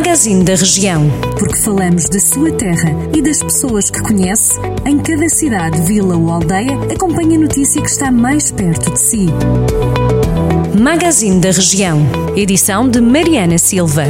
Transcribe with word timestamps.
Magazine 0.00 0.42
da 0.42 0.54
Região. 0.54 1.10
Porque 1.38 1.56
falamos 1.56 2.08
da 2.08 2.18
sua 2.18 2.50
terra 2.52 2.90
e 3.14 3.20
das 3.20 3.42
pessoas 3.42 3.90
que 3.90 4.00
conhece, 4.00 4.58
em 4.86 4.96
cada 4.96 5.28
cidade, 5.28 5.82
vila 5.82 6.16
ou 6.16 6.30
aldeia, 6.30 6.72
acompanhe 6.90 7.36
a 7.36 7.38
notícia 7.38 7.82
que 7.82 7.90
está 7.90 8.10
mais 8.10 8.50
perto 8.50 8.90
de 8.90 8.98
si. 8.98 9.26
Magazine 10.80 11.38
da 11.38 11.50
Região. 11.50 12.00
Edição 12.34 12.88
de 12.88 12.98
Mariana 12.98 13.58
Silva. 13.58 14.04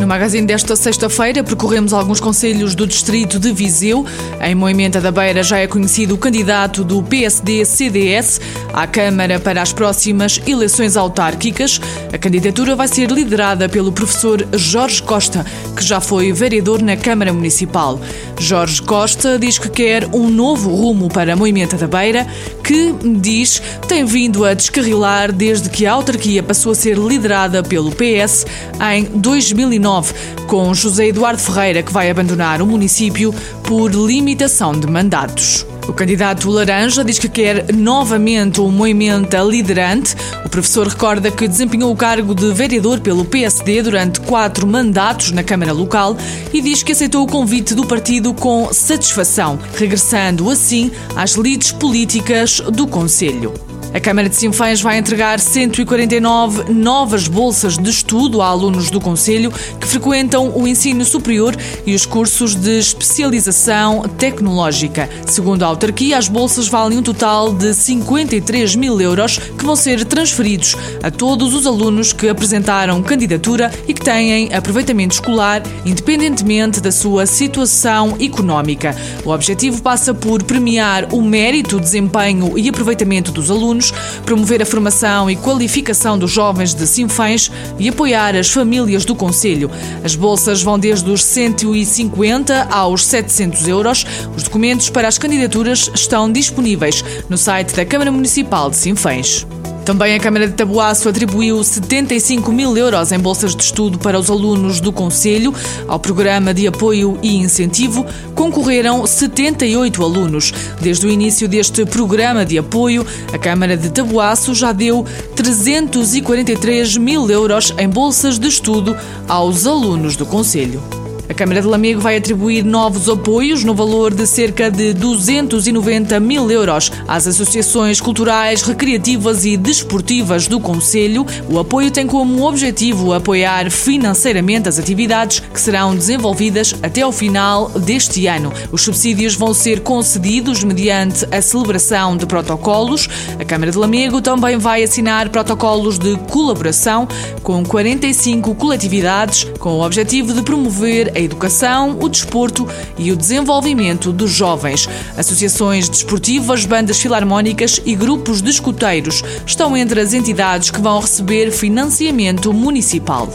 No 0.00 0.06
magazine 0.06 0.46
desta 0.46 0.74
sexta-feira 0.74 1.44
percorremos 1.44 1.92
alguns 1.92 2.18
conselhos 2.18 2.74
do 2.74 2.88
distrito 2.88 3.38
de 3.38 3.52
Viseu. 3.52 4.04
Em 4.40 4.54
Moimenta 4.54 5.00
da 5.00 5.12
Beira 5.12 5.44
já 5.44 5.58
é 5.58 5.68
conhecido 5.68 6.16
o 6.16 6.18
candidato 6.18 6.82
do 6.82 7.04
PSD-CDS 7.04 8.40
à 8.82 8.86
Câmara 8.86 9.40
para 9.40 9.60
as 9.60 9.72
próximas 9.72 10.40
eleições 10.46 10.96
autárquicas. 10.96 11.80
A 12.12 12.18
candidatura 12.18 12.76
vai 12.76 12.86
ser 12.86 13.10
liderada 13.10 13.68
pelo 13.68 13.90
professor 13.90 14.46
Jorge 14.52 15.02
Costa, 15.02 15.44
que 15.76 15.84
já 15.84 16.00
foi 16.00 16.32
vereador 16.32 16.80
na 16.80 16.96
Câmara 16.96 17.32
Municipal. 17.32 18.00
Jorge 18.38 18.80
Costa 18.82 19.36
diz 19.36 19.58
que 19.58 19.68
quer 19.68 20.06
um 20.14 20.28
novo 20.28 20.70
rumo 20.70 21.08
para 21.08 21.34
Moimenta 21.34 21.76
da 21.76 21.88
Beira, 21.88 22.24
que, 22.62 22.94
diz, 23.20 23.60
tem 23.88 24.04
vindo 24.04 24.44
a 24.44 24.54
descarrilar 24.54 25.32
desde 25.32 25.68
que 25.68 25.84
a 25.84 25.92
autarquia 25.92 26.42
passou 26.42 26.72
a 26.72 26.74
ser 26.74 26.96
liderada 26.96 27.62
pelo 27.62 27.90
PS 27.90 28.46
em 28.94 29.04
2009 29.18 30.14
com 30.46 30.72
José 30.72 31.08
Eduardo 31.08 31.40
Ferreira, 31.40 31.82
que 31.82 31.92
vai 31.92 32.10
abandonar 32.10 32.62
o 32.62 32.66
município 32.66 33.34
por 33.68 33.90
limitação 33.90 34.72
de 34.72 34.86
mandatos. 34.86 35.66
O 35.86 35.92
candidato 35.92 36.48
Laranja 36.48 37.04
diz 37.04 37.18
que 37.18 37.28
quer 37.28 37.70
novamente 37.74 38.62
um 38.62 38.70
movimento 38.70 39.36
liderante. 39.46 40.16
O 40.42 40.48
professor 40.48 40.88
recorda 40.88 41.30
que 41.30 41.46
desempenhou 41.46 41.92
o 41.92 41.96
cargo 41.96 42.34
de 42.34 42.50
vereador 42.50 42.98
pelo 43.00 43.26
PSD 43.26 43.82
durante 43.82 44.20
quatro 44.20 44.66
mandatos 44.66 45.32
na 45.32 45.42
Câmara 45.42 45.72
Local 45.72 46.16
e 46.50 46.62
diz 46.62 46.82
que 46.82 46.92
aceitou 46.92 47.22
o 47.24 47.30
convite 47.30 47.74
do 47.74 47.86
partido 47.86 48.32
com 48.32 48.72
satisfação, 48.72 49.58
regressando 49.76 50.48
assim 50.48 50.90
às 51.14 51.32
lides 51.32 51.70
políticas 51.70 52.60
do 52.60 52.86
Conselho. 52.86 53.67
A 53.92 53.98
Câmara 53.98 54.28
de 54.28 54.36
Sinfãs 54.36 54.82
vai 54.82 54.98
entregar 54.98 55.40
149 55.40 56.70
novas 56.72 57.26
bolsas 57.26 57.78
de 57.78 57.88
estudo 57.88 58.42
a 58.42 58.46
alunos 58.46 58.90
do 58.90 59.00
Conselho 59.00 59.50
que 59.80 59.86
frequentam 59.86 60.52
o 60.54 60.68
ensino 60.68 61.06
superior 61.06 61.56
e 61.86 61.94
os 61.94 62.04
cursos 62.04 62.54
de 62.54 62.78
especialização 62.78 64.02
tecnológica. 64.02 65.08
Segundo 65.26 65.62
a 65.62 65.66
autarquia, 65.66 66.18
as 66.18 66.28
bolsas 66.28 66.68
valem 66.68 66.98
um 66.98 67.02
total 67.02 67.54
de 67.54 67.72
53 67.72 68.76
mil 68.76 69.00
euros 69.00 69.38
que 69.38 69.64
vão 69.64 69.74
ser 69.74 70.04
transferidos 70.04 70.76
a 71.02 71.10
todos 71.10 71.54
os 71.54 71.66
alunos 71.66 72.12
que 72.12 72.28
apresentaram 72.28 73.02
candidatura 73.02 73.72
e 73.88 73.94
que 73.94 74.04
têm 74.04 74.52
aproveitamento 74.52 75.14
escolar, 75.14 75.62
independentemente 75.86 76.78
da 76.78 76.92
sua 76.92 77.24
situação 77.24 78.16
económica. 78.20 78.94
O 79.24 79.30
objetivo 79.30 79.80
passa 79.80 80.12
por 80.12 80.42
premiar 80.42 81.08
o 81.14 81.22
mérito, 81.22 81.80
desempenho 81.80 82.58
e 82.58 82.68
aproveitamento 82.68 83.32
dos 83.32 83.50
alunos 83.50 83.77
alunos, 83.78 83.92
promover 84.24 84.60
a 84.60 84.66
formação 84.66 85.30
e 85.30 85.36
qualificação 85.36 86.18
dos 86.18 86.30
jovens 86.30 86.74
de 86.74 86.86
Sinfãs 86.86 87.50
e 87.78 87.88
apoiar 87.88 88.36
as 88.36 88.50
famílias 88.50 89.04
do 89.04 89.14
Conselho. 89.14 89.70
As 90.04 90.14
bolsas 90.14 90.62
vão 90.62 90.78
desde 90.78 91.08
os 91.10 91.22
150 91.24 92.68
aos 92.70 93.06
700 93.06 93.68
euros. 93.68 94.06
Os 94.36 94.42
documentos 94.42 94.90
para 94.90 95.08
as 95.08 95.18
candidaturas 95.18 95.90
estão 95.94 96.30
disponíveis 96.30 97.04
no 97.28 97.38
site 97.38 97.74
da 97.74 97.84
Câmara 97.84 98.12
Municipal 98.12 98.68
de 98.70 98.76
Sinfãs. 98.76 99.46
Também 99.88 100.14
a 100.14 100.20
Câmara 100.20 100.46
de 100.46 100.52
Tabuaço 100.52 101.08
atribuiu 101.08 101.64
75 101.64 102.52
mil 102.52 102.76
euros 102.76 103.10
em 103.10 103.18
bolsas 103.18 103.56
de 103.56 103.62
estudo 103.62 103.98
para 103.98 104.18
os 104.18 104.28
alunos 104.28 104.82
do 104.82 104.92
Conselho. 104.92 105.54
Ao 105.86 105.98
programa 105.98 106.52
de 106.52 106.66
apoio 106.66 107.18
e 107.22 107.38
incentivo 107.38 108.04
concorreram 108.34 109.06
78 109.06 110.04
alunos. 110.04 110.52
Desde 110.78 111.06
o 111.06 111.10
início 111.10 111.48
deste 111.48 111.86
programa 111.86 112.44
de 112.44 112.58
apoio, 112.58 113.06
a 113.32 113.38
Câmara 113.38 113.78
de 113.78 113.88
Tabuaço 113.88 114.54
já 114.54 114.72
deu 114.72 115.06
343 115.34 116.98
mil 116.98 117.30
euros 117.30 117.72
em 117.78 117.88
bolsas 117.88 118.38
de 118.38 118.46
estudo 118.46 118.94
aos 119.26 119.66
alunos 119.66 120.16
do 120.16 120.26
Conselho. 120.26 120.97
A 121.28 121.34
Câmara 121.34 121.60
de 121.60 121.66
Lamego 121.66 122.00
vai 122.00 122.16
atribuir 122.16 122.64
novos 122.64 123.06
apoios 123.06 123.62
no 123.62 123.74
valor 123.74 124.14
de 124.14 124.26
cerca 124.26 124.70
de 124.70 124.94
290 124.94 126.18
mil 126.20 126.50
euros 126.50 126.90
às 127.06 127.26
associações 127.26 128.00
culturais, 128.00 128.62
recreativas 128.62 129.44
e 129.44 129.54
desportivas 129.54 130.48
do 130.48 130.58
Conselho. 130.58 131.26
O 131.50 131.58
apoio 131.58 131.90
tem 131.90 132.06
como 132.06 132.48
objetivo 132.48 133.12
apoiar 133.12 133.70
financeiramente 133.70 134.70
as 134.70 134.78
atividades 134.78 135.40
que 135.40 135.60
serão 135.60 135.94
desenvolvidas 135.94 136.74
até 136.82 137.02
ao 137.02 137.12
final 137.12 137.68
deste 137.68 138.26
ano. 138.26 138.50
Os 138.72 138.80
subsídios 138.80 139.34
vão 139.34 139.52
ser 139.52 139.80
concedidos 139.80 140.64
mediante 140.64 141.26
a 141.30 141.42
celebração 141.42 142.16
de 142.16 142.24
protocolos. 142.24 143.06
A 143.38 143.44
Câmara 143.44 143.70
de 143.70 143.76
Lamego 143.76 144.22
também 144.22 144.56
vai 144.56 144.82
assinar 144.82 145.28
protocolos 145.28 145.98
de 145.98 146.16
colaboração 146.30 147.06
com 147.42 147.62
45 147.62 148.54
coletividades 148.54 149.44
com 149.58 149.74
o 149.74 149.84
objetivo 149.84 150.32
de 150.32 150.40
promover 150.40 151.17
a 151.18 151.20
educação, 151.20 151.98
o 152.00 152.08
desporto 152.08 152.66
e 152.96 153.10
o 153.10 153.16
desenvolvimento 153.16 154.12
dos 154.12 154.30
jovens. 154.30 154.88
Associações 155.16 155.88
desportivas, 155.88 156.64
bandas 156.64 157.00
filarmónicas 157.00 157.80
e 157.84 157.96
grupos 157.96 158.40
de 158.40 158.50
escuteiros 158.50 159.22
estão 159.44 159.76
entre 159.76 160.00
as 160.00 160.14
entidades 160.14 160.70
que 160.70 160.80
vão 160.80 161.00
receber 161.00 161.50
financiamento 161.50 162.52
municipal. 162.52 163.28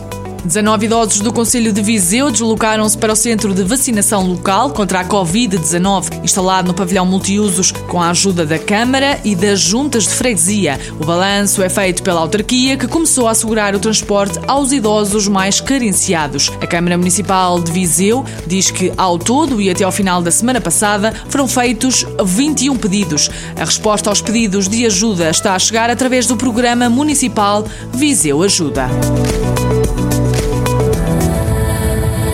19 0.45 0.85
idosos 0.85 1.21
do 1.21 1.31
Conselho 1.31 1.71
de 1.71 1.81
Viseu 1.81 2.29
deslocaram-se 2.29 2.97
para 2.97 3.13
o 3.13 3.15
centro 3.15 3.53
de 3.53 3.63
vacinação 3.63 4.27
local 4.27 4.71
contra 4.71 4.99
a 4.99 5.05
Covid-19, 5.05 6.21
instalado 6.21 6.67
no 6.67 6.73
pavilhão 6.73 7.05
multiusos, 7.05 7.71
com 7.71 8.01
a 8.01 8.09
ajuda 8.09 8.45
da 8.45 8.59
Câmara 8.59 9.21
e 9.23 9.35
das 9.35 9.61
juntas 9.61 10.03
de 10.03 10.09
freguesia. 10.09 10.77
O 10.99 11.05
balanço 11.05 11.63
é 11.63 11.69
feito 11.69 12.03
pela 12.03 12.19
autarquia, 12.19 12.75
que 12.75 12.87
começou 12.87 13.27
a 13.27 13.31
assegurar 13.31 13.73
o 13.73 13.79
transporte 13.79 14.37
aos 14.45 14.73
idosos 14.73 15.29
mais 15.29 15.61
carenciados. 15.61 16.51
A 16.61 16.67
Câmara 16.67 16.97
Municipal 16.97 17.61
de 17.61 17.71
Viseu 17.71 18.25
diz 18.45 18.69
que, 18.69 18.91
ao 18.97 19.17
todo 19.17 19.61
e 19.61 19.69
até 19.69 19.85
ao 19.85 19.93
final 19.93 20.21
da 20.21 20.31
semana 20.31 20.59
passada, 20.59 21.13
foram 21.29 21.47
feitos 21.47 22.05
21 22.21 22.75
pedidos. 22.75 23.31
A 23.55 23.63
resposta 23.63 24.09
aos 24.09 24.21
pedidos 24.21 24.67
de 24.67 24.85
ajuda 24.85 25.29
está 25.29 25.55
a 25.55 25.59
chegar 25.59 25.89
através 25.89 26.27
do 26.27 26.35
programa 26.35 26.89
municipal 26.89 27.65
Viseu 27.93 28.43
Ajuda. 28.43 28.89